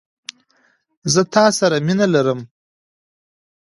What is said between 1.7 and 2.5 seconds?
مینه لرم